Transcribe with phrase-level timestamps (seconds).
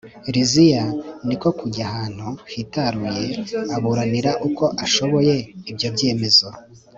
[0.33, 0.83] liziya
[1.27, 3.25] ni ko kujya ahantu hitaruye,
[3.75, 5.35] aburanira uko ashoboye
[5.71, 6.47] ibyo byemezo